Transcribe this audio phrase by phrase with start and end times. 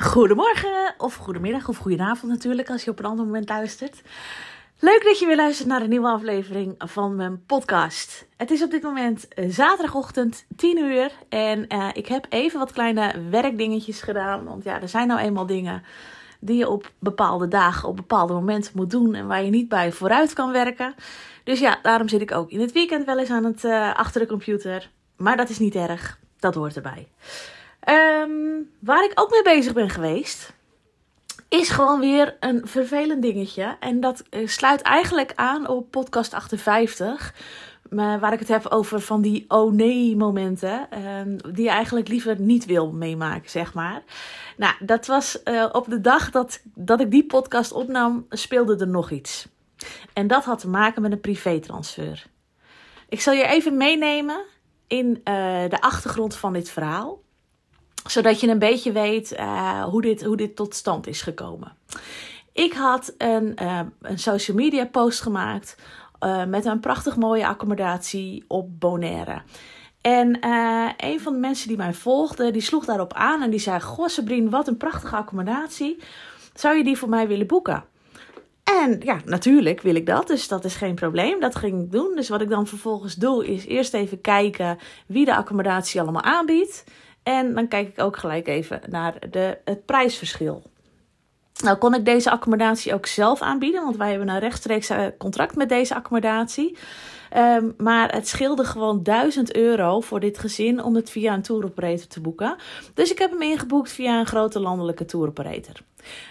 [0.00, 4.02] Goedemorgen, of goedemiddag, of goedenavond natuurlijk, als je op een ander moment luistert.
[4.78, 8.26] Leuk dat je weer luistert naar een nieuwe aflevering van mijn podcast.
[8.36, 12.72] Het is op dit moment eh, zaterdagochtend 10 uur en uh, ik heb even wat
[12.72, 14.44] kleine werkdingetjes gedaan.
[14.44, 15.82] Want ja, er zijn nou eenmaal dingen
[16.40, 19.92] die je op bepaalde dagen, op bepaalde momenten moet doen en waar je niet bij
[19.92, 20.94] vooruit kan werken.
[21.44, 24.20] Dus ja, daarom zit ik ook in het weekend wel eens aan het uh, achter
[24.20, 24.90] de computer.
[25.16, 27.08] Maar dat is niet erg, dat hoort erbij.
[27.88, 30.52] Um, waar ik ook mee bezig ben geweest,
[31.48, 33.76] is gewoon weer een vervelend dingetje.
[33.80, 37.34] En dat uh, sluit eigenlijk aan op podcast 58.
[37.90, 40.88] Maar waar ik het heb over van die oh nee momenten.
[41.04, 44.02] Um, die je eigenlijk liever niet wil meemaken, zeg maar.
[44.56, 48.88] Nou, dat was uh, op de dag dat, dat ik die podcast opnam, speelde er
[48.88, 49.48] nog iets.
[50.12, 52.26] En dat had te maken met een privétransfer.
[53.08, 54.44] Ik zal je even meenemen
[54.86, 55.14] in uh,
[55.68, 57.20] de achtergrond van dit verhaal
[58.10, 61.72] zodat je een beetje weet uh, hoe, dit, hoe dit tot stand is gekomen.
[62.52, 65.76] Ik had een, uh, een social media post gemaakt
[66.20, 69.42] uh, met een prachtig mooie accommodatie op Bonaire.
[70.00, 70.38] En
[70.96, 74.08] een van de mensen die mij volgde, die sloeg daarop aan en die zei: Goh,
[74.08, 75.98] Sabrine, wat een prachtige accommodatie.
[76.54, 77.84] Zou je die voor mij willen boeken?
[78.64, 81.40] En ja, natuurlijk wil ik dat, dus dat is geen probleem.
[81.40, 82.12] Dat ging ik doen.
[82.14, 86.84] Dus wat ik dan vervolgens doe, is eerst even kijken wie de accommodatie allemaal aanbiedt.
[87.22, 90.62] En dan kijk ik ook gelijk even naar de, het prijsverschil.
[91.62, 95.56] Nou kon ik deze accommodatie ook zelf aanbieden, want wij hebben een rechtstreeks eh, contract
[95.56, 96.76] met deze accommodatie.
[97.36, 101.64] Um, maar het scheelde gewoon 1000 euro voor dit gezin om het via een tour
[101.64, 102.56] operator te boeken.
[102.94, 105.74] Dus ik heb hem ingeboekt via een grote landelijke tour operator.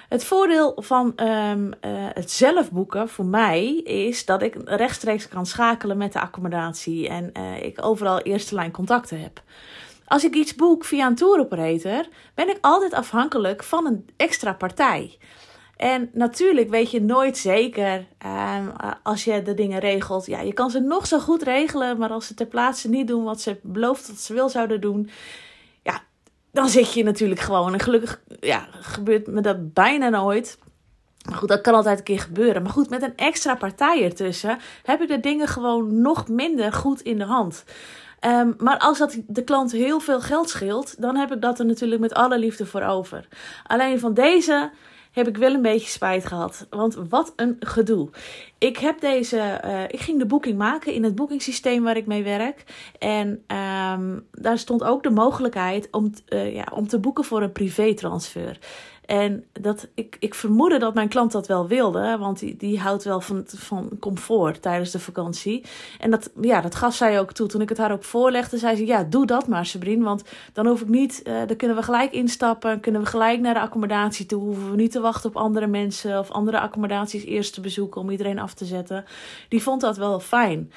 [0.10, 1.74] Het voordeel van um,
[2.14, 7.32] het zelf boeken voor mij is dat ik rechtstreeks kan schakelen met de accommodatie en
[7.38, 9.42] uh, ik overal eerste lijn contacten heb.
[10.08, 14.54] Als ik iets boek via een tour operator, ben ik altijd afhankelijk van een extra
[14.54, 15.18] partij.
[15.78, 18.72] En natuurlijk weet je nooit zeker um,
[19.04, 20.26] als je de dingen regelt.
[20.26, 23.24] Ja, je kan ze nog zo goed regelen, maar als ze ter plaatse niet doen
[23.24, 25.10] wat ze belooft dat ze wil zouden doen,
[25.84, 26.02] ja,
[26.52, 27.74] dan zit je natuurlijk gewoon.
[27.74, 30.60] En gelukkig ja, gebeurt me dat bijna nooit.
[31.30, 32.64] Maar goed, dat kan altijd een keer gebeuren.
[32.64, 37.02] Maar goed, met een extra partij ertussen heb ik de dingen gewoon nog minder goed
[37.02, 37.64] in de hand.
[38.26, 41.66] Um, maar als dat de klant heel veel geld scheelt, dan heb ik dat er
[41.66, 43.28] natuurlijk met alle liefde voor over.
[43.64, 44.72] Alleen van deze
[45.12, 46.68] heb ik wel een beetje spijt gehad.
[46.70, 48.10] Want wat een gedoe.
[48.58, 49.62] Ik heb deze.
[49.66, 52.64] Uh, ik ging de boeking maken in het boekingssysteem waar ik mee werk.
[53.00, 57.52] En um, daar stond ook de mogelijkheid om, uh, ja, om te boeken voor een
[57.52, 58.60] privétransfer.
[59.08, 63.04] En dat, ik, ik vermoedde dat mijn klant dat wel wilde, want die, die houdt
[63.04, 65.66] wel van, van comfort tijdens de vakantie.
[66.00, 67.48] En dat, ja, dat gaf zij ook toe.
[67.48, 70.04] Toen ik het haar ook voorlegde, zei ze: Ja, doe dat maar, Sabrine.
[70.04, 73.54] Want dan hoef ik niet, uh, dan kunnen we gelijk instappen, kunnen we gelijk naar
[73.54, 74.42] de accommodatie toe.
[74.42, 78.10] Hoeven we niet te wachten op andere mensen of andere accommodaties eerst te bezoeken om
[78.10, 79.06] iedereen af te zetten.
[79.50, 80.72] Die vond dat wel fijn.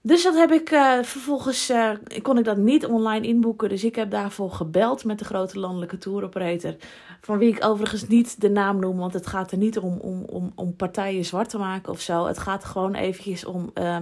[0.00, 1.90] Dus dat heb ik uh, vervolgens, uh,
[2.22, 3.68] kon ik dat niet online inboeken.
[3.68, 6.76] Dus ik heb daarvoor gebeld met de grote landelijke tour operator.
[7.20, 10.24] Van wie ik overigens niet de naam noem, want het gaat er niet om, om,
[10.24, 12.26] om, om partijen zwart te maken of zo.
[12.26, 13.96] Het gaat gewoon eventjes om uh,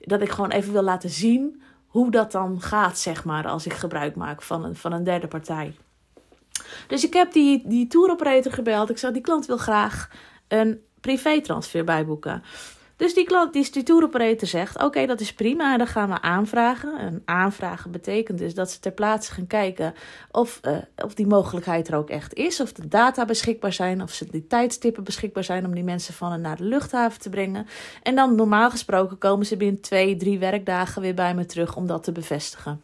[0.00, 3.72] dat ik gewoon even wil laten zien hoe dat dan gaat, zeg maar, als ik
[3.72, 5.74] gebruik maak van een, van een derde partij.
[6.86, 8.90] Dus ik heb die, die tour operator gebeld.
[8.90, 10.10] Ik zei, die klant wil graag
[10.48, 12.42] een privé transfer bijboeken.
[12.98, 16.98] Dus die klant, die, die zegt: Oké, dat is prima, dan gaan we aanvragen.
[16.98, 19.94] En aanvragen betekent dus dat ze ter plaatse gaan kijken
[20.30, 22.60] of, uh, of die mogelijkheid er ook echt is.
[22.60, 26.32] Of de data beschikbaar zijn, of ze die tijdstippen beschikbaar zijn om die mensen van
[26.32, 27.66] en naar de luchthaven te brengen.
[28.02, 31.86] En dan normaal gesproken komen ze binnen twee, drie werkdagen weer bij me terug om
[31.86, 32.80] dat te bevestigen.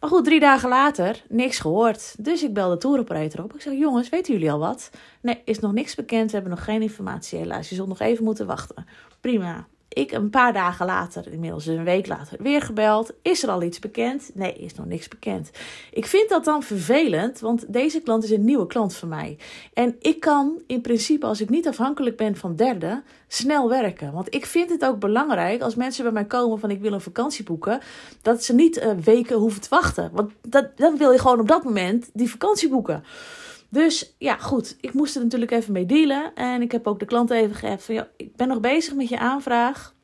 [0.00, 2.24] Maar goed, drie dagen later, niks gehoord.
[2.24, 3.54] Dus ik bel de tour operator op.
[3.54, 4.90] Ik zeg, jongens, weten jullie al wat?
[5.20, 6.30] Nee, is nog niks bekend.
[6.30, 7.68] We hebben nog geen informatie helaas.
[7.68, 8.86] Je zult nog even moeten wachten.
[9.20, 9.66] Prima.
[9.96, 13.12] Ik een paar dagen later, inmiddels een week later, weer gebeld.
[13.22, 14.30] Is er al iets bekend?
[14.34, 15.50] Nee, is nog niks bekend.
[15.92, 19.38] Ik vind dat dan vervelend, want deze klant is een nieuwe klant van mij.
[19.72, 24.12] En ik kan in principe, als ik niet afhankelijk ben van derden, snel werken.
[24.12, 27.00] Want ik vind het ook belangrijk als mensen bij mij komen van ik wil een
[27.00, 27.80] vakantie boeken,
[28.22, 30.10] dat ze niet uh, weken hoeven te wachten.
[30.12, 33.04] Want dat, dan wil je gewoon op dat moment die vakantie boeken.
[33.68, 34.76] Dus ja, goed.
[34.80, 36.34] Ik moest er natuurlijk even mee dealen.
[36.34, 39.08] En ik heb ook de klant even gegeven van, ja, ik ben nog bezig met
[39.08, 39.94] je aanvraag.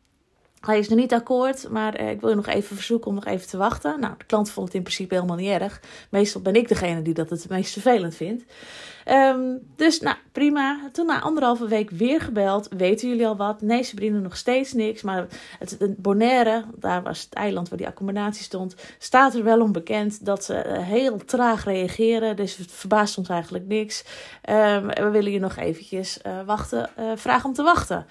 [0.66, 3.24] Hij is nog niet akkoord, maar eh, ik wil je nog even verzoeken om nog
[3.24, 4.00] even te wachten.
[4.00, 5.80] Nou, de klant vond het in principe helemaal niet erg.
[6.10, 8.44] Meestal ben ik degene die dat het meest vervelend vindt.
[9.08, 10.88] Um, dus nou, prima.
[10.92, 12.68] Toen na anderhalve week weer gebeld.
[12.76, 13.60] Weten jullie al wat?
[13.60, 15.02] Nee, Sabrina nog steeds niks.
[15.02, 15.26] Maar
[15.58, 20.24] het, Bonaire, daar was het eiland waar die accommodatie stond, staat er wel om bekend
[20.24, 22.36] dat ze uh, heel traag reageren.
[22.36, 24.04] Dus het verbaast ons eigenlijk niks.
[24.50, 28.06] Um, we willen je nog eventjes uh, wachten, vragen om te wachten.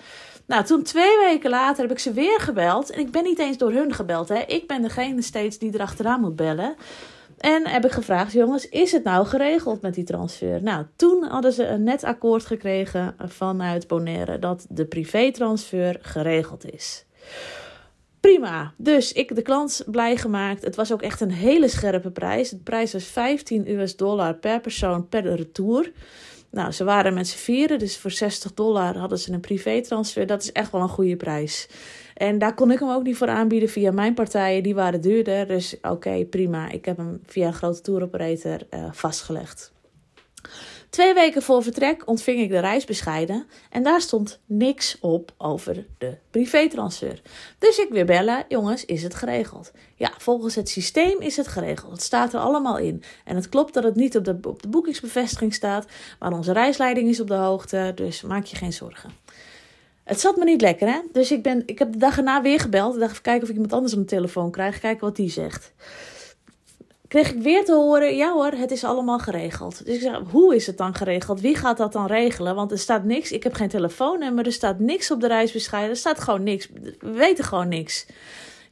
[0.46, 2.90] Nou, toen twee weken later heb ik ze weer gebeld.
[2.90, 4.30] En ik ben niet eens door hun gebeld.
[4.30, 4.40] Hè.
[4.48, 6.76] Ik ben degene steeds die erachteraan moet bellen.
[7.38, 10.64] En heb ik gevraagd, jongens, is het nou geregeld met die transfer?
[10.64, 17.06] Nou, toen hadden ze een net akkoord gekregen vanuit Bonaire dat de privétransfer geregeld is.
[18.20, 18.74] Prima.
[18.78, 20.64] Dus ik de klant blij gemaakt.
[20.64, 22.50] Het was ook echt een hele scherpe prijs.
[22.50, 25.92] De prijs was 15 US dollar per persoon per retour.
[26.52, 30.26] Nou, ze waren met z'n vieren, dus voor 60 dollar hadden ze een privétransfer.
[30.26, 31.68] Dat is echt wel een goede prijs.
[32.14, 34.64] En daar kon ik hem ook niet voor aanbieden via mijn partijen.
[34.64, 35.48] Die waren duurder.
[35.48, 36.70] Dus oké, prima.
[36.70, 39.72] Ik heb hem via een grote tour operator uh, vastgelegd.
[40.92, 46.18] Twee weken voor vertrek ontving ik de reisbescheiden en daar stond niks op over de
[46.32, 47.22] privétransfer.
[47.58, 49.72] Dus ik weer bellen, jongens, is het geregeld?
[49.96, 51.92] Ja, volgens het systeem is het geregeld.
[51.92, 53.04] Het staat er allemaal in.
[53.26, 55.86] En het klopt dat het niet op de, op de boekingsbevestiging staat,
[56.20, 59.10] maar onze reisleiding is op de hoogte, dus maak je geen zorgen.
[60.04, 61.00] Het zat me niet lekker, hè?
[61.12, 62.94] Dus ik, ben, ik heb de dag erna weer gebeld.
[62.94, 64.80] Ik dacht even kijken of ik iemand anders aan de telefoon krijg.
[64.80, 65.74] Kijken wat die zegt
[67.12, 69.86] kreeg ik weer te horen: ja hoor, het is allemaal geregeld.
[69.86, 71.42] Dus ik zeg: hoe is het dan geregeld?
[71.42, 72.56] Wie gaat dat dan regelen?
[72.56, 73.32] Want er staat niks.
[73.32, 75.92] Ik heb geen telefoonnummer, er staat niks op de reisbescheiden.
[75.92, 76.70] Er staat gewoon niks.
[77.00, 78.06] We weten gewoon niks.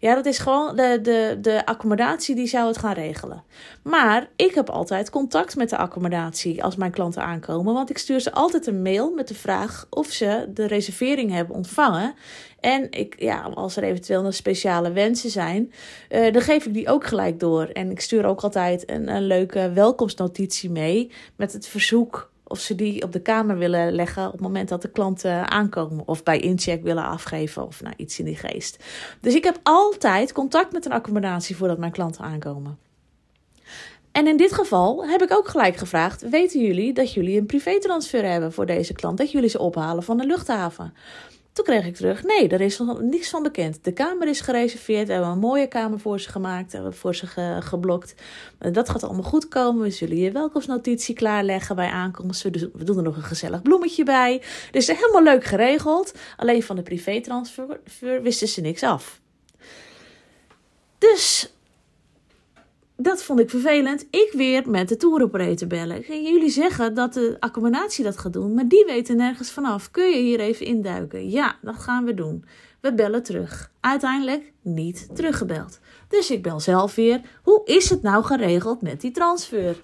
[0.01, 3.43] Ja, dat is gewoon de, de, de accommodatie die zou het gaan regelen.
[3.83, 7.73] Maar ik heb altijd contact met de accommodatie als mijn klanten aankomen.
[7.73, 11.55] Want ik stuur ze altijd een mail met de vraag of ze de reservering hebben
[11.55, 12.13] ontvangen.
[12.59, 15.73] En ik, ja, als er eventueel nog speciale wensen zijn,
[16.09, 17.65] uh, dan geef ik die ook gelijk door.
[17.65, 22.75] En ik stuur ook altijd een, een leuke welkomstnotitie mee met het verzoek of ze
[22.75, 26.07] die op de kamer willen leggen op het moment dat de klanten aankomen.
[26.07, 28.83] Of bij incheck willen afgeven of nou, iets in die geest.
[29.21, 32.77] Dus ik heb altijd contact met een accommodatie voordat mijn klanten aankomen.
[34.11, 38.25] En in dit geval heb ik ook gelijk gevraagd: weten jullie dat jullie een privétransfer
[38.25, 39.17] hebben voor deze klant?
[39.17, 40.93] Dat jullie ze ophalen van de luchthaven?
[41.59, 43.83] Toen kreeg ik terug, nee, er is nog niks van bekend.
[43.83, 47.27] De kamer is gereserveerd, we hebben een mooie kamer voor ze gemaakt, hebben voor ze
[47.59, 48.15] geblokt.
[48.57, 49.81] Dat gaat allemaal goed komen.
[49.83, 52.43] We zullen je welkomstnotitie klaarleggen bij aankomst.
[52.43, 54.41] We doen er nog een gezellig bloemetje bij.
[54.71, 56.13] Dus helemaal leuk geregeld.
[56.37, 59.21] Alleen van de privétransfer wisten ze niks af.
[60.97, 61.53] Dus
[63.01, 64.07] dat vond ik vervelend.
[64.11, 66.01] Ik weer met de touroperator bellen.
[66.23, 69.91] Jullie zeggen dat de accommodatie dat gaat doen, maar die weten nergens vanaf.
[69.91, 71.29] Kun je hier even induiken?
[71.29, 72.45] Ja, dat gaan we doen.
[72.81, 73.71] We bellen terug.
[73.79, 75.79] Uiteindelijk niet teruggebeld.
[76.07, 77.21] Dus ik bel zelf weer.
[77.43, 79.79] Hoe is het nou geregeld met die transfer?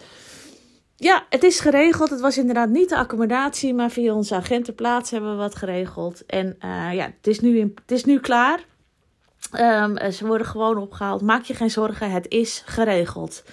[0.95, 2.09] Ja, het is geregeld.
[2.09, 6.25] Het was inderdaad niet de accommodatie, maar via onze agentenplaats hebben we wat geregeld.
[6.25, 8.65] En uh, ja, het is, nu het is nu klaar.
[9.53, 11.21] Um, ze worden gewoon opgehaald.
[11.21, 13.43] Maak je geen zorgen, het is geregeld.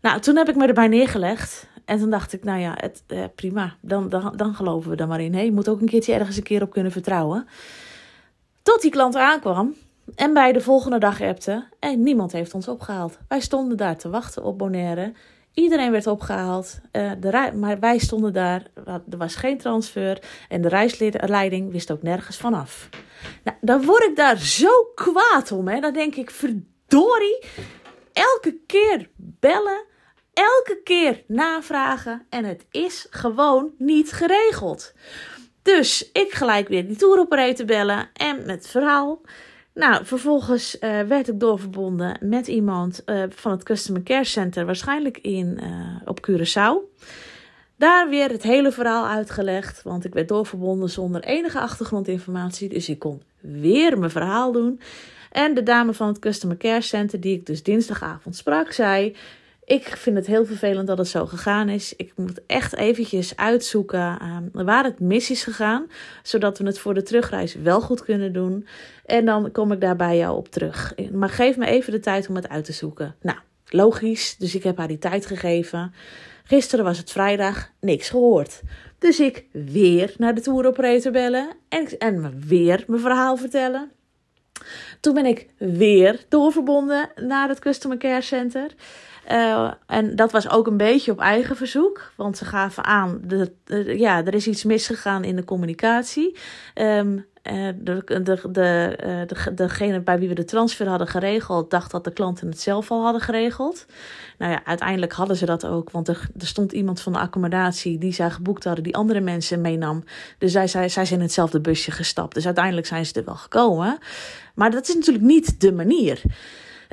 [0.00, 1.66] Nou, toen heb ik me erbij neergelegd.
[1.84, 3.74] En toen dacht ik, nou ja, het, eh, prima.
[3.80, 5.34] Dan, dan, dan geloven we er maar in.
[5.34, 7.48] Hey, je moet ook een keertje ergens een keer op kunnen vertrouwen.
[8.62, 9.74] Tot die klant aankwam.
[10.14, 11.64] En bij de volgende dag appte.
[11.78, 13.18] En niemand heeft ons opgehaald.
[13.28, 15.12] Wij stonden daar te wachten op Bonaire.
[15.54, 18.62] Iedereen werd opgehaald, uh, de maar wij stonden daar.
[18.84, 22.88] Er was geen transfer en de reisleiding wist ook nergens vanaf.
[23.44, 25.68] Nou, dan word ik daar zo kwaad om.
[25.68, 25.80] Hè.
[25.80, 27.44] Dan denk ik, verdorie,
[28.12, 29.84] elke keer bellen,
[30.32, 34.92] elke keer navragen en het is gewoon niet geregeld.
[35.62, 39.20] Dus ik gelijk weer die tour operator bellen en met verhaal.
[39.74, 45.18] Nou, vervolgens uh, werd ik doorverbonden met iemand uh, van het Customer Care Center, waarschijnlijk
[45.18, 47.02] in, uh, op Curaçao.
[47.76, 52.68] Daar weer het hele verhaal uitgelegd, want ik werd doorverbonden zonder enige achtergrondinformatie.
[52.68, 54.80] Dus ik kon weer mijn verhaal doen.
[55.30, 59.16] En de dame van het Customer Care Center, die ik dus dinsdagavond sprak, zei:
[59.64, 61.96] ik vind het heel vervelend dat het zo gegaan is.
[61.96, 65.86] Ik moet echt eventjes uitzoeken uh, waar het mis is gegaan.
[66.22, 68.66] Zodat we het voor de terugreis wel goed kunnen doen.
[69.06, 70.94] En dan kom ik daar bij jou op terug.
[71.12, 73.14] Maar geef me even de tijd om het uit te zoeken.
[73.20, 73.38] Nou,
[73.68, 74.36] logisch.
[74.36, 75.94] Dus ik heb haar die tijd gegeven.
[76.46, 78.62] Gisteren was het vrijdag, niks gehoord.
[78.98, 81.48] Dus ik weer naar de tour operator bellen.
[81.68, 83.90] En, en weer mijn verhaal vertellen.
[85.00, 88.74] Toen ben ik weer doorverbonden naar het Customer Care Center.
[89.30, 93.52] Uh, en dat was ook een beetje op eigen verzoek, want ze gaven aan, de,
[93.64, 96.36] de ja, er is iets misgegaan in de communicatie.
[96.74, 98.96] Um, de, de, de,
[99.26, 102.90] de, degene bij wie we de transfer hadden geregeld, dacht dat de klanten het zelf
[102.90, 103.86] al hadden geregeld.
[104.38, 107.98] Nou ja, uiteindelijk hadden ze dat ook, want er, er stond iemand van de accommodatie
[107.98, 110.04] die zij geboekt hadden, die andere mensen meenam.
[110.38, 112.34] Dus zij, zij, zij zijn in hetzelfde busje gestapt.
[112.34, 113.98] Dus uiteindelijk zijn ze er wel gekomen.
[114.54, 116.22] Maar dat is natuurlijk niet de manier.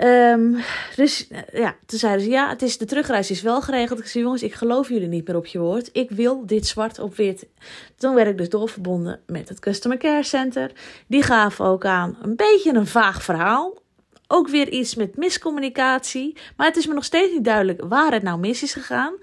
[0.04, 0.58] Um,
[0.96, 4.00] dus ja, toen zeiden ze: Ja, het is, de terugreis is wel geregeld.
[4.00, 5.90] Ik zei: Jongens, ik geloof jullie niet meer op je woord.
[5.94, 7.48] Ik wil dit zwart op wit.
[7.96, 10.72] Toen werd ik dus doorverbonden met het Customer Care Center.
[11.08, 13.80] Die gaven ook aan een beetje een vaag verhaal.
[14.28, 16.38] Ook weer iets met miscommunicatie.
[16.58, 19.14] Maar het is me nog steeds niet duidelijk waar het nou mis is gegaan.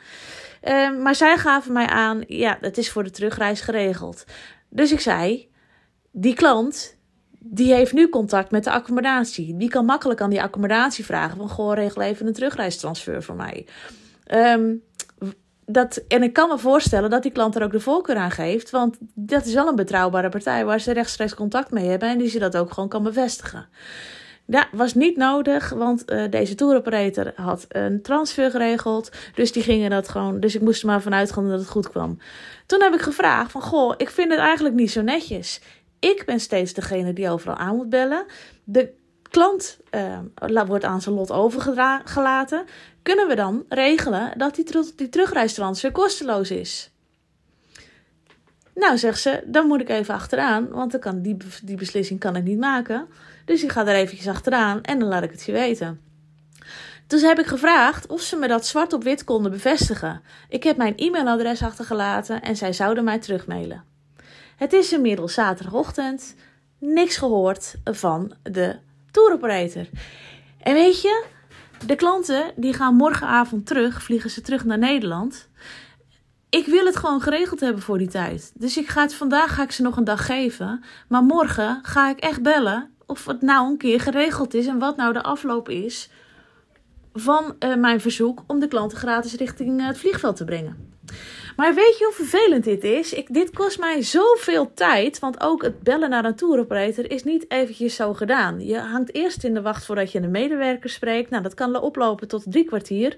[0.69, 4.25] Um, maar zij gaven mij aan: Ja, het is voor de terugreis geregeld.
[4.69, 5.49] Dus ik zei:
[6.11, 6.97] Die klant
[7.51, 9.57] die heeft nu contact met de accommodatie.
[9.57, 11.49] Die kan makkelijk aan die accommodatie vragen van...
[11.49, 13.67] goh, regel even een terugreistransfer voor mij.
[14.35, 14.83] Um,
[15.67, 18.71] dat, en ik kan me voorstellen dat die klant er ook de voorkeur aan geeft.
[18.71, 22.09] Want dat is wel een betrouwbare partij waar ze rechtstreeks contact mee hebben.
[22.09, 23.69] En die ze dat ook gewoon kan bevestigen.
[24.51, 29.11] Ja, was niet nodig, want uh, deze touroperator had een transfer geregeld.
[29.35, 30.41] Dus die gingen dat gewoon.
[30.41, 32.19] Dus ik moest er maar vanuit gaan dat het goed kwam.
[32.67, 35.61] Toen heb ik gevraagd: van goh, ik vind het eigenlijk niet zo netjes.
[35.99, 38.25] Ik ben steeds degene die overal aan moet bellen.
[38.65, 42.65] De klant uh, wordt aan zijn lot overgelaten.
[43.03, 46.91] Kunnen we dan regelen dat die, die terugreistransfer kosteloos is?
[48.75, 52.45] Nou, zegt ze, dan moet ik even achteraan, want kan die, die beslissing kan ik
[52.45, 53.09] niet maken.
[53.45, 56.01] Dus ik ga er eventjes achteraan en dan laat ik het je weten.
[57.07, 60.23] Dus heb ik gevraagd of ze me dat zwart op wit konden bevestigen.
[60.49, 63.85] Ik heb mijn e-mailadres achtergelaten en zij zouden mij terugmailen.
[64.59, 66.35] Het is inmiddels zaterdagochtend.
[66.79, 68.77] Niks gehoord van de
[69.11, 69.87] tour operator.
[70.63, 71.25] En weet je,
[71.87, 75.49] de klanten die gaan morgenavond terug, vliegen ze terug naar Nederland.
[76.49, 78.53] Ik wil het gewoon geregeld hebben voor die tijd.
[78.55, 80.85] Dus ik ga het, vandaag ga ik ze nog een dag geven.
[81.09, 84.97] Maar morgen ga ik echt bellen of het nou een keer geregeld is en wat
[84.97, 86.11] nou de afloop is
[87.13, 90.97] van uh, mijn verzoek om de klanten gratis richting uh, het vliegveld te brengen.
[91.59, 93.13] Maar weet je hoe vervelend dit is?
[93.13, 95.19] Ik, dit kost mij zoveel tijd.
[95.19, 98.67] Want ook het bellen naar een touroperator is niet eventjes zo gedaan.
[98.67, 101.31] Je hangt eerst in de wacht voordat je een medewerker spreekt.
[101.31, 103.17] Nou, dat kan oplopen tot drie kwartier.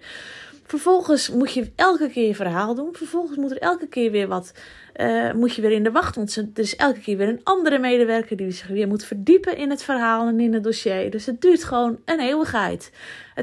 [0.71, 2.89] Vervolgens moet je elke keer je verhaal doen.
[2.93, 4.53] Vervolgens moet er elke keer weer wat.
[4.97, 6.17] Uh, moet je weer in de wacht.
[6.17, 9.71] Want er is elke keer weer een andere medewerker die zich weer moet verdiepen in
[9.71, 11.11] het verhaal en in het dossier.
[11.11, 12.93] Dus het duurt gewoon een eeuwigheid.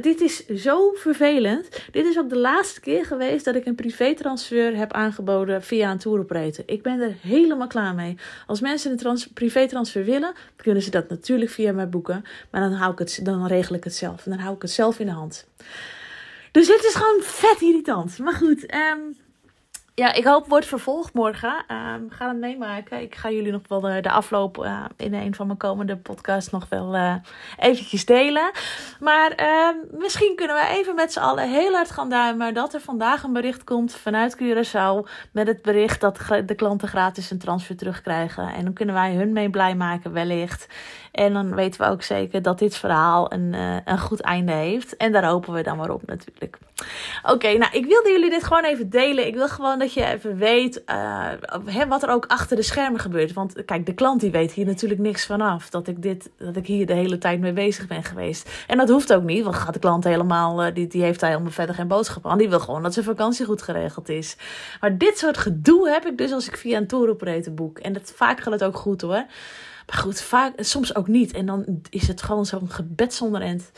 [0.02, 1.70] Dit is zo vervelend.
[1.92, 5.98] Dit is ook de laatste keer geweest dat ik een privétransfer heb aangeboden via een
[5.98, 6.64] touroperator.
[6.68, 8.18] Ik ben er helemaal klaar mee.
[8.46, 12.24] Als mensen een trans privétransfer willen, kunnen ze dat natuurlijk via mij boeken.
[12.52, 14.26] Maar dan, hou ik het, dan regel ik het zelf.
[14.26, 15.48] En dan hou ik het zelf in de hand.
[16.52, 18.20] Dus dit is gewoon vet irritant.
[18.20, 19.18] Maar goed, um,
[20.00, 21.64] ja, ik hoop wordt vervolgd morgen.
[21.72, 23.02] Uh, we gaan het meemaken.
[23.02, 26.52] Ik ga jullie nog wel de, de afloop uh, in een van mijn komende podcasts
[26.52, 27.16] nog wel uh,
[27.60, 28.52] eventjes delen.
[29.00, 32.82] Maar ehm, misschien kunnen we even met z'n allen heel hard gaan duimen dat er
[32.82, 37.78] vandaag een bericht komt vanuit Curaçao met het bericht dat de klanten gratis een transfer
[37.78, 38.54] terugkrijgen.
[38.54, 40.68] En dan kunnen wij hun mee blij maken wellicht.
[41.12, 44.98] En dan weten we ook zeker dat dit verhaal een, uh, een goed einde heeft.
[44.98, 46.58] En daar hopen we dan maar op natuurlijk.
[47.24, 49.28] Oké, nou ik wilde jullie dit gewoon even delen.
[49.28, 51.30] Ik wil gewoon dat je even weet uh,
[51.66, 53.34] hè, wat er ook achter de schermen gebeurt.
[53.34, 55.70] Want kijk, de klant die weet hier natuurlijk niks vanaf.
[55.70, 58.50] Dat ik, dit, dat ik hier de hele tijd mee bezig ben geweest.
[58.68, 61.30] En dat hoeft ook niet, want gaat de klant helemaal, uh, die, die heeft daar
[61.30, 62.38] helemaal verder geen boodschap aan.
[62.38, 64.36] Die wil gewoon dat zijn vakantie goed geregeld is.
[64.82, 67.80] Maar dit soort gedoe heb ik dus als ik via een tour operator boek.
[67.80, 69.26] En dat, vaak gaat het ook goed hoor.
[69.88, 71.32] Maar goed, vaak, soms ook niet.
[71.34, 73.72] En dan is het gewoon zo'n gebed zonder end.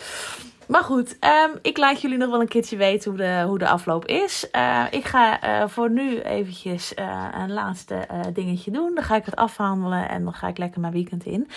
[0.69, 3.67] Maar goed, um, ik laat jullie nog wel een keertje weten hoe de, hoe de
[3.67, 4.47] afloop is.
[4.51, 8.95] Uh, ik ga uh, voor nu eventjes uh, een laatste dingetje doen.
[8.95, 11.49] Dan ga ik het afhandelen en dan ga ik lekker mijn weekend in.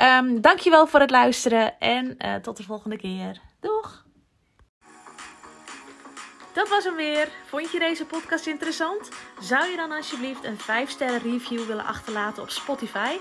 [0.00, 3.40] Um, dankjewel voor het luisteren en tot de volgende keer.
[3.60, 4.04] Doeg!
[6.52, 7.28] Dat was hem weer.
[7.46, 9.08] Vond je deze podcast interessant?
[9.40, 13.16] Zou je dan alsjeblieft een 5 sterren review willen achterlaten op Spotify?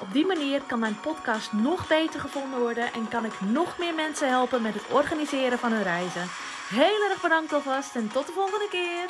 [0.00, 3.94] Op die manier kan mijn podcast nog beter gevonden worden en kan ik nog meer
[3.94, 6.28] mensen helpen met het organiseren van hun reizen.
[6.68, 9.06] Heel erg bedankt alvast en tot de volgende keer.